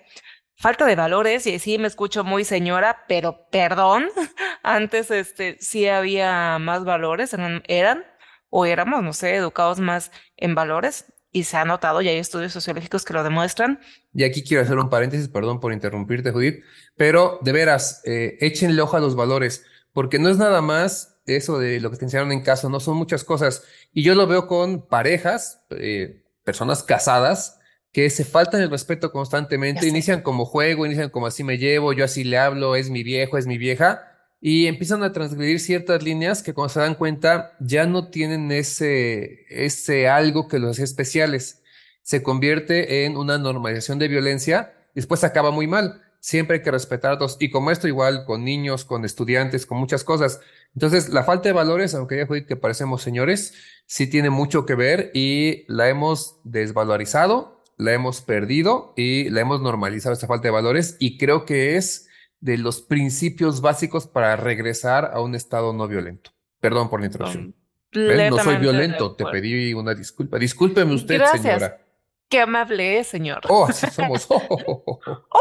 Falta 0.58 0.86
de 0.86 0.96
valores, 0.96 1.46
y 1.46 1.58
sí 1.58 1.76
me 1.78 1.86
escucho 1.86 2.24
muy 2.24 2.44
señora, 2.44 3.04
pero 3.08 3.46
perdón, 3.50 4.08
antes 4.62 5.10
este, 5.10 5.58
sí 5.60 5.86
había 5.86 6.58
más 6.58 6.84
valores, 6.84 7.34
eran, 7.68 8.04
o 8.48 8.64
éramos, 8.64 9.02
no 9.02 9.12
sé, 9.12 9.34
educados 9.34 9.80
más 9.80 10.12
en 10.36 10.54
valores, 10.54 11.12
y 11.30 11.44
se 11.44 11.58
ha 11.58 11.66
notado, 11.66 12.00
y 12.00 12.08
hay 12.08 12.16
estudios 12.16 12.54
sociológicos 12.54 13.04
que 13.04 13.12
lo 13.12 13.22
demuestran. 13.22 13.80
Y 14.14 14.24
aquí 14.24 14.42
quiero 14.42 14.62
hacer 14.62 14.78
un 14.78 14.88
paréntesis, 14.88 15.28
perdón 15.28 15.60
por 15.60 15.74
interrumpirte, 15.74 16.30
Judith, 16.30 16.62
pero 16.96 17.38
de 17.42 17.52
veras, 17.52 18.00
eh, 18.06 18.38
échenle 18.40 18.80
ojo 18.80 18.96
a 18.96 19.00
los 19.00 19.14
valores 19.14 19.66
porque 19.96 20.18
no 20.18 20.28
es 20.28 20.36
nada 20.36 20.60
más 20.60 21.16
eso 21.24 21.58
de 21.58 21.80
lo 21.80 21.90
que 21.90 21.96
te 21.96 22.04
enseñaron 22.04 22.30
en 22.30 22.42
casa, 22.42 22.68
no 22.68 22.80
son 22.80 22.98
muchas 22.98 23.24
cosas. 23.24 23.62
Y 23.94 24.02
yo 24.02 24.14
lo 24.14 24.26
veo 24.26 24.46
con 24.46 24.86
parejas, 24.86 25.62
eh, 25.70 26.22
personas 26.44 26.82
casadas, 26.82 27.60
que 27.92 28.10
se 28.10 28.26
faltan 28.26 28.60
el 28.60 28.68
respeto 28.70 29.10
constantemente, 29.10 29.86
inician 29.88 30.20
como 30.20 30.44
juego, 30.44 30.84
inician 30.84 31.08
como 31.08 31.26
así 31.26 31.44
me 31.44 31.56
llevo, 31.56 31.94
yo 31.94 32.04
así 32.04 32.24
le 32.24 32.36
hablo, 32.36 32.76
es 32.76 32.90
mi 32.90 33.04
viejo, 33.04 33.38
es 33.38 33.46
mi 33.46 33.56
vieja, 33.56 34.02
y 34.38 34.66
empiezan 34.66 35.02
a 35.02 35.14
transgredir 35.14 35.60
ciertas 35.60 36.02
líneas 36.02 36.42
que 36.42 36.52
cuando 36.52 36.74
se 36.74 36.80
dan 36.80 36.94
cuenta 36.94 37.56
ya 37.58 37.86
no 37.86 38.10
tienen 38.10 38.52
ese, 38.52 39.46
ese 39.48 40.10
algo 40.10 40.46
que 40.46 40.58
los 40.58 40.72
hace 40.72 40.84
especiales. 40.84 41.62
se 42.02 42.22
convierte 42.22 43.06
en 43.06 43.16
una 43.16 43.38
normalización 43.38 43.98
de 43.98 44.08
violencia, 44.08 44.74
después 44.94 45.24
acaba 45.24 45.50
muy 45.52 45.66
mal. 45.66 46.02
Siempre 46.26 46.56
hay 46.56 46.62
que 46.64 46.72
respetarlos. 46.72 47.36
Y 47.38 47.50
como 47.50 47.70
esto, 47.70 47.86
igual 47.86 48.24
con 48.24 48.42
niños, 48.42 48.84
con 48.84 49.04
estudiantes, 49.04 49.64
con 49.64 49.78
muchas 49.78 50.02
cosas. 50.02 50.40
Entonces, 50.74 51.10
la 51.10 51.22
falta 51.22 51.48
de 51.48 51.52
valores, 51.52 51.94
aunque 51.94 52.16
ya 52.16 52.26
que 52.26 52.56
parecemos 52.56 53.00
señores, 53.00 53.54
sí 53.86 54.08
tiene 54.08 54.28
mucho 54.28 54.66
que 54.66 54.74
ver 54.74 55.12
y 55.14 55.64
la 55.68 55.88
hemos 55.88 56.40
desvalorizado, 56.42 57.62
la 57.76 57.92
hemos 57.92 58.22
perdido 58.22 58.92
y 58.96 59.30
la 59.30 59.42
hemos 59.42 59.60
normalizado 59.60 60.14
esta 60.14 60.26
falta 60.26 60.48
de 60.48 60.50
valores. 60.50 60.96
Y 60.98 61.16
creo 61.16 61.44
que 61.44 61.76
es 61.76 62.08
de 62.40 62.58
los 62.58 62.82
principios 62.82 63.60
básicos 63.60 64.08
para 64.08 64.34
regresar 64.34 65.12
a 65.14 65.20
un 65.20 65.36
estado 65.36 65.72
no 65.74 65.86
violento. 65.86 66.32
Perdón 66.58 66.90
por 66.90 66.98
la 66.98 67.06
interrupción. 67.06 67.54
No 67.92 68.38
soy 68.42 68.56
violento, 68.56 69.14
te 69.14 69.26
pedí 69.26 69.74
una 69.74 69.94
disculpa. 69.94 70.40
Discúlpeme 70.40 70.92
usted, 70.92 71.22
señora. 71.40 71.85
Qué 72.28 72.40
amable 72.40 73.04
señor. 73.04 73.42
Oh, 73.48 73.66
así 73.68 73.86
somos. 73.90 74.26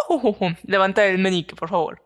Oh, 0.08 0.36
Levanta 0.64 1.06
el 1.06 1.18
meñique, 1.18 1.56
por 1.56 1.70
favor, 1.70 2.02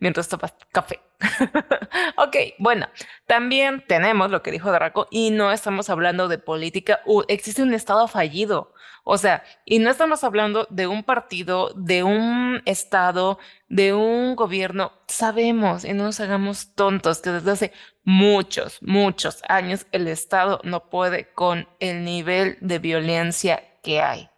mientras 0.00 0.28
tomas 0.28 0.54
café. 0.72 1.00
ok, 2.16 2.36
bueno, 2.58 2.88
también 3.26 3.84
tenemos 3.86 4.30
lo 4.30 4.42
que 4.42 4.50
dijo 4.50 4.72
Draco 4.72 5.06
y 5.10 5.30
no 5.30 5.52
estamos 5.52 5.88
hablando 5.88 6.28
de 6.28 6.38
política. 6.38 7.00
existe 7.28 7.62
un 7.62 7.74
estado 7.74 8.08
fallido. 8.08 8.72
O 9.04 9.18
sea, 9.18 9.44
y 9.66 9.78
no 9.78 9.90
estamos 9.90 10.24
hablando 10.24 10.66
de 10.70 10.86
un 10.86 11.04
partido, 11.04 11.72
de 11.76 12.02
un 12.02 12.62
estado, 12.64 13.38
de 13.68 13.92
un 13.92 14.34
gobierno. 14.34 14.92
Sabemos 15.08 15.84
y 15.84 15.92
no 15.92 16.04
nos 16.04 16.20
hagamos 16.20 16.74
tontos 16.74 17.20
que 17.20 17.30
desde 17.30 17.50
hace 17.50 17.72
muchos, 18.02 18.78
muchos 18.82 19.42
años 19.48 19.86
el 19.92 20.08
estado 20.08 20.60
no 20.64 20.88
puede 20.88 21.32
con 21.34 21.68
el 21.80 22.04
nivel 22.04 22.56
de 22.60 22.78
violencia 22.78 23.62
que 23.84 24.00
hay. 24.00 24.28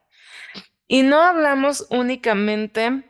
Y 0.87 1.03
no 1.03 1.23
hablamos 1.23 1.87
únicamente 1.91 3.05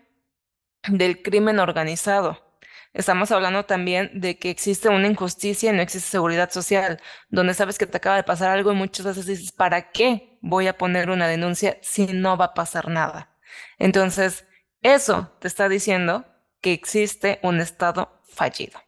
del 0.88 1.22
crimen 1.22 1.58
organizado. 1.58 2.46
Estamos 2.94 3.30
hablando 3.30 3.66
también 3.66 4.10
de 4.14 4.38
que 4.38 4.48
existe 4.48 4.88
una 4.88 5.08
injusticia 5.08 5.70
y 5.70 5.76
no 5.76 5.82
existe 5.82 6.08
seguridad 6.08 6.50
social, 6.50 6.98
donde 7.28 7.52
sabes 7.52 7.76
que 7.76 7.86
te 7.86 7.98
acaba 7.98 8.16
de 8.16 8.22
pasar 8.22 8.50
algo 8.50 8.72
y 8.72 8.76
muchas 8.76 9.04
veces 9.04 9.26
dices, 9.26 9.52
¿para 9.52 9.90
qué 9.90 10.38
voy 10.40 10.66
a 10.66 10.78
poner 10.78 11.10
una 11.10 11.28
denuncia 11.28 11.76
si 11.82 12.06
no 12.06 12.38
va 12.38 12.46
a 12.46 12.54
pasar 12.54 12.88
nada? 12.88 13.36
Entonces, 13.78 14.46
eso 14.80 15.36
te 15.40 15.48
está 15.48 15.68
diciendo 15.68 16.24
que 16.62 16.72
existe 16.72 17.38
un 17.42 17.60
Estado 17.60 18.22
fallido. 18.28 18.80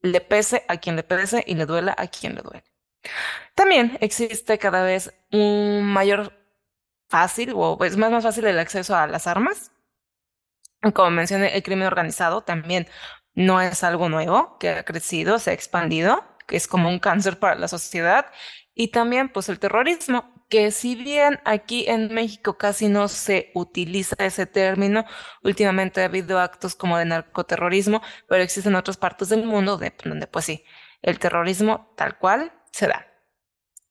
Le 0.00 0.20
pese 0.20 0.64
a 0.68 0.76
quien 0.76 0.94
le 0.94 1.02
pese 1.02 1.42
y 1.44 1.56
le 1.56 1.66
duela 1.66 1.94
a 1.98 2.06
quien 2.06 2.36
le 2.36 2.42
duele. 2.42 2.64
También 3.54 3.98
existe 4.00 4.58
cada 4.58 4.84
vez 4.84 5.12
un 5.32 5.82
mayor 5.82 6.32
fácil 7.08 7.52
o 7.54 7.82
es 7.84 7.96
más, 7.96 8.10
más 8.10 8.24
fácil 8.24 8.46
el 8.46 8.58
acceso 8.58 8.96
a 8.96 9.06
las 9.06 9.26
armas. 9.26 9.72
Como 10.94 11.10
mencioné, 11.10 11.54
el 11.56 11.62
crimen 11.62 11.86
organizado 11.86 12.42
también 12.42 12.86
no 13.34 13.60
es 13.60 13.84
algo 13.84 14.08
nuevo, 14.08 14.56
que 14.58 14.70
ha 14.70 14.84
crecido, 14.84 15.38
se 15.38 15.50
ha 15.50 15.54
expandido, 15.54 16.24
que 16.46 16.56
es 16.56 16.66
como 16.68 16.88
un 16.88 16.98
cáncer 16.98 17.38
para 17.38 17.54
la 17.56 17.68
sociedad. 17.68 18.26
Y 18.74 18.88
también, 18.88 19.28
pues, 19.30 19.48
el 19.48 19.58
terrorismo, 19.58 20.32
que 20.48 20.70
si 20.70 20.94
bien 20.94 21.40
aquí 21.44 21.86
en 21.88 22.12
México 22.14 22.56
casi 22.56 22.88
no 22.88 23.08
se 23.08 23.50
utiliza 23.54 24.16
ese 24.18 24.46
término, 24.46 25.04
últimamente 25.42 26.02
ha 26.02 26.06
habido 26.06 26.38
actos 26.40 26.74
como 26.76 26.98
de 26.98 27.04
narcoterrorismo, 27.06 28.02
pero 28.28 28.42
existen 28.42 28.74
otras 28.74 28.96
partes 28.96 29.28
del 29.28 29.44
mundo 29.44 29.78
donde, 30.04 30.26
pues 30.26 30.44
sí, 30.44 30.64
el 31.02 31.18
terrorismo 31.18 31.92
tal 31.96 32.18
cual 32.18 32.52
se 32.70 32.86
da. 32.88 33.06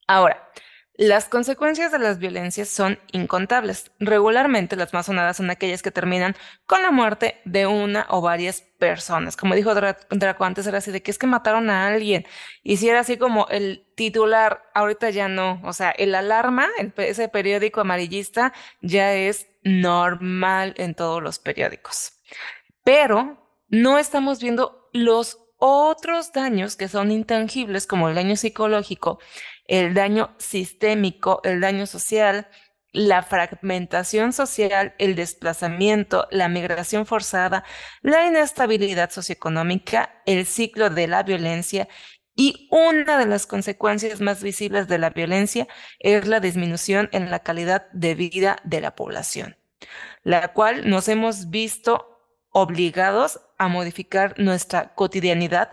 Ahora, 0.08 0.50
las 0.98 1.28
consecuencias 1.28 1.92
de 1.92 2.00
las 2.00 2.20
violencias 2.20 2.70
son 2.70 3.00
incontables. 3.12 3.92
Regularmente 4.00 4.78
las 4.78 4.94
más 4.94 5.08
sonadas 5.08 5.38
son 5.38 5.50
aquellas 5.50 5.82
que 5.82 5.92
terminan 5.92 6.36
con 6.66 6.82
la 6.82 6.92
muerte 6.92 7.42
de 7.44 7.68
una 7.68 8.06
o 8.10 8.22
varias 8.22 8.62
personas. 8.62 9.36
Como 9.36 9.56
dijo 9.56 9.74
Draco 9.76 10.46
antes, 10.46 10.66
era 10.68 10.78
así 10.78 10.92
de 10.92 11.04
que 11.04 11.12
es 11.12 11.18
que 11.18 11.28
mataron 11.28 11.70
a 11.70 11.88
alguien. 11.88 12.26
Y 12.64 12.78
si 12.78 12.88
era 12.88 13.02
así 13.02 13.18
como 13.18 13.48
el 13.50 13.86
titular, 13.96 14.64
ahorita 14.74 15.10
ya 15.10 15.28
no. 15.28 15.60
O 15.66 15.74
sea, 15.74 15.92
el 15.92 16.16
alarma, 16.16 16.70
ese 16.96 17.28
periódico 17.28 17.82
amarillista, 17.82 18.54
ya 18.82 19.14
es 19.14 19.48
normal 19.64 20.76
en 20.78 20.96
todos 20.96 21.22
los 21.22 21.40
periódicos. 21.40 22.14
Pero 22.86 23.38
no 23.68 23.98
estamos 23.98 24.42
viendo 24.42 24.90
los 24.94 25.40
otros 25.58 26.32
daños 26.32 26.76
que 26.76 26.88
son 26.88 27.12
intangibles, 27.12 27.88
como 27.88 28.08
el 28.08 28.16
daño 28.16 28.36
psicológico 28.36 29.20
el 29.68 29.94
daño 29.94 30.36
sistémico, 30.38 31.42
el 31.44 31.62
daño 31.62 31.88
social, 31.88 32.48
la 32.92 33.24
fragmentación 33.24 34.32
social, 34.32 34.96
el 35.00 35.16
desplazamiento, 35.16 36.28
la 36.32 36.48
migración 36.48 37.06
forzada, 37.06 37.66
la 38.02 38.26
inestabilidad 38.26 39.10
socioeconómica, 39.10 40.22
el 40.26 40.46
ciclo 40.46 40.90
de 40.90 41.08
la 41.08 41.24
violencia 41.24 41.90
y 42.36 42.68
una 42.72 43.18
de 43.18 43.26
las 43.26 43.48
consecuencias 43.48 44.22
más 44.22 44.44
visibles 44.44 44.88
de 44.88 44.98
la 44.98 45.10
violencia 45.10 45.68
es 46.00 46.28
la 46.28 46.40
disminución 46.40 47.10
en 47.12 47.32
la 47.32 47.40
calidad 47.40 47.88
de 47.92 48.16
vida 48.16 48.58
de 48.64 48.82
la 48.82 48.96
población, 48.96 49.58
la 50.24 50.54
cual 50.54 50.90
nos 50.90 51.08
hemos 51.08 51.50
visto 51.50 52.20
obligados 52.52 53.42
a 53.58 53.68
modificar 53.68 54.40
nuestra 54.40 54.96
cotidianidad 54.96 55.72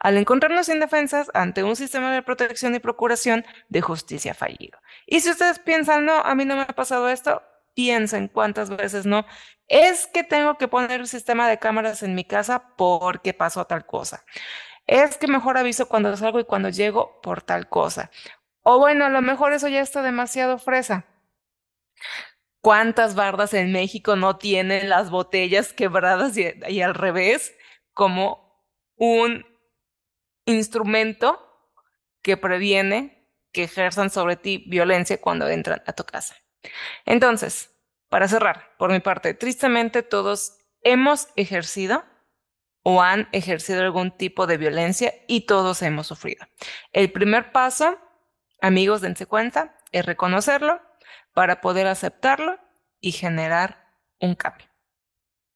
al 0.00 0.16
encontrarnos 0.16 0.68
indefensas 0.70 1.30
ante 1.34 1.62
un 1.62 1.76
sistema 1.76 2.12
de 2.12 2.22
protección 2.22 2.74
y 2.74 2.80
procuración 2.80 3.44
de 3.68 3.82
justicia 3.82 4.34
fallido. 4.34 4.78
Y 5.06 5.20
si 5.20 5.30
ustedes 5.30 5.58
piensan, 5.58 6.06
no, 6.06 6.14
a 6.14 6.34
mí 6.34 6.46
no 6.46 6.56
me 6.56 6.62
ha 6.62 6.66
pasado 6.68 7.08
esto, 7.10 7.42
piensen 7.74 8.28
cuántas 8.28 8.70
veces 8.70 9.04
no. 9.04 9.26
Es 9.68 10.06
que 10.06 10.24
tengo 10.24 10.56
que 10.56 10.68
poner 10.68 11.00
un 11.00 11.06
sistema 11.06 11.48
de 11.48 11.58
cámaras 11.58 12.02
en 12.02 12.14
mi 12.14 12.24
casa 12.24 12.74
porque 12.76 13.34
pasó 13.34 13.66
tal 13.66 13.86
cosa. 13.86 14.24
Es 14.86 15.18
que 15.18 15.28
mejor 15.28 15.58
aviso 15.58 15.86
cuando 15.86 16.16
salgo 16.16 16.40
y 16.40 16.44
cuando 16.44 16.70
llego 16.70 17.20
por 17.20 17.42
tal 17.42 17.68
cosa. 17.68 18.10
O 18.62 18.78
bueno, 18.78 19.04
a 19.04 19.10
lo 19.10 19.20
mejor 19.22 19.52
eso 19.52 19.68
ya 19.68 19.80
está 19.82 20.02
demasiado 20.02 20.58
fresa. 20.58 21.04
¿Cuántas 22.62 23.14
bardas 23.14 23.54
en 23.54 23.70
México 23.72 24.16
no 24.16 24.36
tienen 24.36 24.88
las 24.88 25.10
botellas 25.10 25.72
quebradas 25.72 26.36
y, 26.36 26.52
y 26.68 26.80
al 26.80 26.94
revés 26.94 27.54
como 27.92 28.64
un 28.96 29.49
instrumento 30.50 31.46
que 32.22 32.36
previene 32.36 33.28
que 33.52 33.64
ejerzan 33.64 34.10
sobre 34.10 34.36
ti 34.36 34.64
violencia 34.68 35.20
cuando 35.20 35.48
entran 35.48 35.82
a 35.86 35.92
tu 35.92 36.04
casa. 36.04 36.36
Entonces, 37.04 37.70
para 38.08 38.28
cerrar, 38.28 38.74
por 38.78 38.90
mi 38.90 39.00
parte, 39.00 39.34
tristemente 39.34 40.02
todos 40.02 40.58
hemos 40.82 41.28
ejercido 41.36 42.04
o 42.82 43.02
han 43.02 43.28
ejercido 43.32 43.82
algún 43.82 44.16
tipo 44.16 44.46
de 44.46 44.56
violencia 44.56 45.14
y 45.28 45.42
todos 45.42 45.82
hemos 45.82 46.06
sufrido. 46.06 46.46
El 46.92 47.12
primer 47.12 47.52
paso, 47.52 47.98
amigos, 48.60 49.00
dense 49.00 49.26
cuenta, 49.26 49.76
es 49.92 50.04
reconocerlo 50.06 50.80
para 51.34 51.60
poder 51.60 51.86
aceptarlo 51.86 52.58
y 53.00 53.12
generar 53.12 53.94
un 54.18 54.34
cambio. 54.34 54.66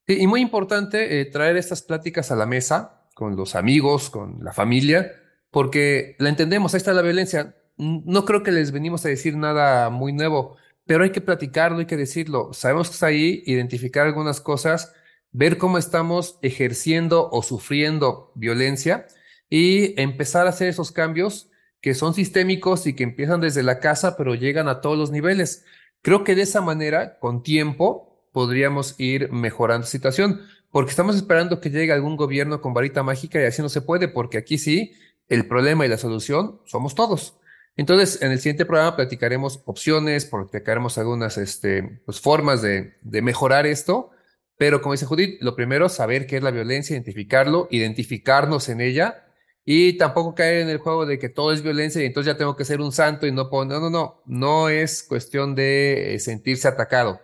y 0.06 0.26
muy 0.26 0.40
importante 0.40 1.20
eh, 1.20 1.24
traer 1.24 1.56
estas 1.56 1.82
pláticas 1.82 2.30
a 2.30 2.36
la 2.36 2.46
mesa 2.46 3.03
con 3.14 3.36
los 3.36 3.54
amigos, 3.54 4.10
con 4.10 4.44
la 4.44 4.52
familia, 4.52 5.12
porque 5.50 6.16
la 6.18 6.28
entendemos, 6.28 6.74
ahí 6.74 6.78
está 6.78 6.92
la 6.92 7.02
violencia. 7.02 7.56
No 7.76 8.24
creo 8.24 8.42
que 8.42 8.52
les 8.52 8.72
venimos 8.72 9.04
a 9.04 9.08
decir 9.08 9.36
nada 9.36 9.88
muy 9.90 10.12
nuevo, 10.12 10.56
pero 10.86 11.04
hay 11.04 11.10
que 11.10 11.20
platicarlo, 11.20 11.78
hay 11.78 11.86
que 11.86 11.96
decirlo. 11.96 12.52
Sabemos 12.52 12.88
que 12.88 12.94
está 12.94 13.06
ahí, 13.06 13.42
identificar 13.46 14.06
algunas 14.06 14.40
cosas, 14.40 14.92
ver 15.32 15.58
cómo 15.58 15.78
estamos 15.78 16.38
ejerciendo 16.42 17.28
o 17.30 17.42
sufriendo 17.42 18.32
violencia 18.34 19.06
y 19.48 20.00
empezar 20.00 20.46
a 20.46 20.50
hacer 20.50 20.68
esos 20.68 20.92
cambios 20.92 21.50
que 21.80 21.94
son 21.94 22.14
sistémicos 22.14 22.86
y 22.86 22.94
que 22.94 23.04
empiezan 23.04 23.40
desde 23.40 23.62
la 23.62 23.78
casa, 23.78 24.16
pero 24.16 24.34
llegan 24.34 24.68
a 24.68 24.80
todos 24.80 24.96
los 24.96 25.10
niveles. 25.10 25.64
Creo 26.02 26.24
que 26.24 26.34
de 26.34 26.42
esa 26.42 26.60
manera, 26.60 27.18
con 27.18 27.42
tiempo, 27.42 28.26
podríamos 28.32 28.94
ir 28.98 29.30
mejorando 29.30 29.84
la 29.84 29.90
situación 29.90 30.40
porque 30.74 30.90
estamos 30.90 31.14
esperando 31.14 31.60
que 31.60 31.70
llegue 31.70 31.92
algún 31.92 32.16
gobierno 32.16 32.60
con 32.60 32.74
varita 32.74 33.04
mágica 33.04 33.40
y 33.40 33.44
así 33.44 33.62
no 33.62 33.68
se 33.68 33.80
puede, 33.80 34.08
porque 34.08 34.38
aquí 34.38 34.58
sí, 34.58 34.92
el 35.28 35.46
problema 35.46 35.86
y 35.86 35.88
la 35.88 35.98
solución 35.98 36.60
somos 36.64 36.96
todos. 36.96 37.38
Entonces, 37.76 38.20
en 38.22 38.32
el 38.32 38.40
siguiente 38.40 38.66
programa 38.66 38.96
platicaremos 38.96 39.62
opciones, 39.66 40.24
platicaremos 40.24 40.98
algunas 40.98 41.38
este, 41.38 42.02
pues, 42.04 42.20
formas 42.20 42.60
de, 42.60 42.94
de 43.02 43.22
mejorar 43.22 43.66
esto, 43.66 44.10
pero 44.58 44.82
como 44.82 44.94
dice 44.94 45.06
Judith, 45.06 45.40
lo 45.40 45.54
primero, 45.54 45.88
saber 45.88 46.26
qué 46.26 46.38
es 46.38 46.42
la 46.42 46.50
violencia, 46.50 46.94
identificarlo, 46.94 47.68
identificarnos 47.70 48.68
en 48.68 48.80
ella 48.80 49.28
y 49.64 49.96
tampoco 49.96 50.34
caer 50.34 50.62
en 50.62 50.70
el 50.70 50.78
juego 50.78 51.06
de 51.06 51.20
que 51.20 51.28
todo 51.28 51.52
es 51.52 51.62
violencia 51.62 52.02
y 52.02 52.06
entonces 52.06 52.32
ya 52.32 52.36
tengo 52.36 52.56
que 52.56 52.64
ser 52.64 52.80
un 52.80 52.90
santo 52.90 53.28
y 53.28 53.30
no 53.30 53.48
puedo. 53.48 53.64
No, 53.64 53.78
no, 53.78 53.90
no, 53.90 54.22
no 54.26 54.68
es 54.68 55.04
cuestión 55.04 55.54
de 55.54 56.16
eh, 56.16 56.18
sentirse 56.18 56.66
atacado 56.66 57.20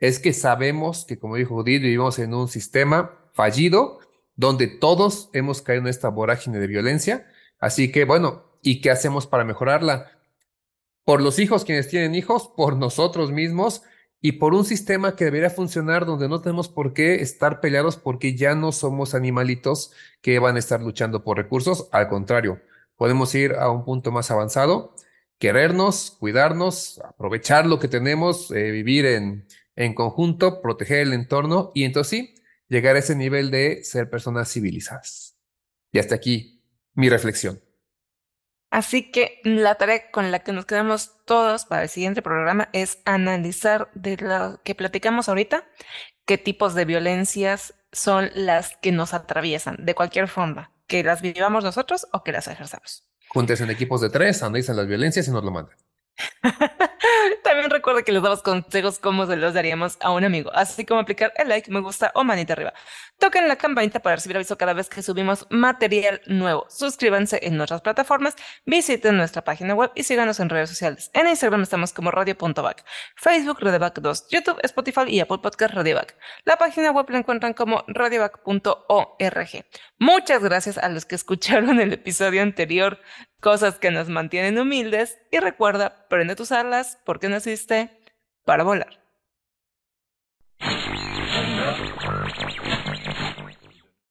es 0.00 0.18
que 0.18 0.32
sabemos 0.32 1.04
que, 1.04 1.18
como 1.18 1.36
dijo 1.36 1.54
Judith, 1.54 1.82
vivimos 1.82 2.18
en 2.18 2.34
un 2.34 2.48
sistema 2.48 3.18
fallido 3.32 4.00
donde 4.34 4.66
todos 4.66 5.30
hemos 5.34 5.62
caído 5.62 5.82
en 5.82 5.88
esta 5.88 6.08
vorágine 6.08 6.58
de 6.58 6.66
violencia. 6.66 7.26
Así 7.58 7.92
que, 7.92 8.04
bueno, 8.04 8.44
¿y 8.62 8.80
qué 8.80 8.90
hacemos 8.90 9.26
para 9.26 9.44
mejorarla? 9.44 10.20
por 11.10 11.22
los 11.22 11.40
hijos 11.40 11.64
quienes 11.64 11.88
tienen 11.88 12.14
hijos, 12.14 12.52
por 12.56 12.76
nosotros 12.76 13.32
mismos 13.32 13.82
y 14.20 14.32
por 14.32 14.54
un 14.54 14.64
sistema 14.64 15.16
que 15.16 15.24
debería 15.24 15.50
funcionar 15.50 16.06
donde 16.06 16.28
no 16.28 16.40
tenemos 16.40 16.68
por 16.68 16.92
qué 16.92 17.16
estar 17.16 17.60
peleados 17.60 17.96
porque 17.96 18.36
ya 18.36 18.54
no 18.54 18.70
somos 18.70 19.14
animalitos 19.16 19.92
que 20.20 20.38
van 20.38 20.54
a 20.54 20.60
estar 20.60 20.80
luchando 20.80 21.24
por 21.24 21.36
recursos. 21.36 21.88
Al 21.90 22.08
contrario, 22.08 22.60
podemos 22.96 23.34
ir 23.34 23.54
a 23.54 23.70
un 23.70 23.84
punto 23.84 24.12
más 24.12 24.30
avanzado, 24.30 24.94
querernos, 25.40 26.16
cuidarnos, 26.20 27.00
aprovechar 27.00 27.66
lo 27.66 27.80
que 27.80 27.88
tenemos, 27.88 28.52
eh, 28.52 28.70
vivir 28.70 29.06
en, 29.06 29.46
en 29.76 29.94
conjunto, 29.94 30.60
proteger 30.62 30.98
el 30.98 31.12
entorno 31.12 31.72
y 31.74 31.84
entonces 31.84 32.10
sí, 32.10 32.34
llegar 32.68 32.96
a 32.96 33.00
ese 33.00 33.14
nivel 33.14 33.50
de 33.50 33.82
ser 33.84 34.10
personas 34.10 34.52
civilizadas. 34.52 35.38
Y 35.92 35.98
hasta 35.98 36.14
aquí 36.14 36.62
mi 36.94 37.08
reflexión. 37.08 37.60
Así 38.70 39.10
que 39.10 39.40
la 39.42 39.74
tarea 39.74 40.10
con 40.12 40.30
la 40.30 40.40
que 40.40 40.52
nos 40.52 40.64
quedamos 40.64 41.24
todos 41.24 41.64
para 41.64 41.82
el 41.82 41.88
siguiente 41.88 42.22
programa 42.22 42.68
es 42.72 42.98
analizar 43.04 43.90
de 43.94 44.16
lo 44.16 44.60
que 44.62 44.76
platicamos 44.76 45.28
ahorita, 45.28 45.64
qué 46.24 46.38
tipos 46.38 46.74
de 46.74 46.84
violencias 46.84 47.74
son 47.90 48.30
las 48.34 48.76
que 48.76 48.92
nos 48.92 49.12
atraviesan 49.12 49.76
de 49.80 49.96
cualquier 49.96 50.28
forma, 50.28 50.72
que 50.86 51.02
las 51.02 51.20
vivamos 51.20 51.64
nosotros 51.64 52.06
o 52.12 52.22
que 52.22 52.30
las 52.30 52.46
ejerzamos. 52.46 53.04
Juntes 53.28 53.60
en 53.60 53.70
equipos 53.70 54.00
de 54.00 54.10
tres, 54.10 54.42
analicen 54.44 54.76
las 54.76 54.86
violencias 54.86 55.26
y 55.26 55.32
nos 55.32 55.42
lo 55.42 55.50
mandan. 55.50 55.76
También 57.44 57.70
recuerda 57.70 58.02
que 58.02 58.12
les 58.12 58.22
damos 58.22 58.42
consejos 58.42 58.98
como 58.98 59.26
se 59.26 59.36
los 59.36 59.54
daríamos 59.54 59.96
a 60.00 60.10
un 60.10 60.24
amigo, 60.24 60.50
así 60.54 60.84
como 60.84 61.00
aplicar 61.00 61.32
el 61.36 61.48
like, 61.48 61.70
me 61.70 61.80
gusta 61.80 62.12
o 62.14 62.24
manita 62.24 62.52
arriba. 62.52 62.72
Toquen 63.18 63.48
la 63.48 63.56
campanita 63.56 64.00
para 64.00 64.16
recibir 64.16 64.36
aviso 64.36 64.56
cada 64.56 64.72
vez 64.72 64.88
que 64.88 65.02
subimos 65.02 65.46
material 65.50 66.20
nuevo. 66.26 66.66
Suscríbanse 66.68 67.40
en 67.42 67.56
nuestras 67.56 67.82
plataformas, 67.82 68.34
visiten 68.64 69.16
nuestra 69.16 69.44
página 69.44 69.74
web 69.74 69.90
y 69.94 70.04
síganos 70.04 70.40
en 70.40 70.48
redes 70.48 70.70
sociales. 70.70 71.10
En 71.14 71.28
Instagram 71.28 71.62
estamos 71.62 71.92
como 71.92 72.10
radio.back, 72.10 72.84
Facebook 73.16 73.58
radioback 73.60 73.98
2, 74.00 74.28
YouTube, 74.30 74.60
Spotify 74.62 75.02
y 75.08 75.20
Apple 75.20 75.38
Podcast 75.38 75.74
radioback. 75.74 76.16
La 76.44 76.56
página 76.56 76.90
web 76.92 77.08
la 77.10 77.18
encuentran 77.18 77.54
como 77.54 77.84
radioback.org. 77.88 79.64
Muchas 79.98 80.42
gracias 80.42 80.78
a 80.78 80.88
los 80.88 81.04
que 81.04 81.14
escucharon 81.14 81.80
el 81.80 81.92
episodio 81.92 82.42
anterior 82.42 82.98
cosas 83.40 83.78
que 83.78 83.90
nos 83.90 84.08
mantienen 84.08 84.58
humildes 84.58 85.18
y 85.30 85.38
recuerda, 85.38 86.06
prende 86.08 86.36
tus 86.36 86.52
alas 86.52 86.98
porque 87.04 87.28
naciste 87.28 87.90
para 88.44 88.64
volar. 88.64 88.99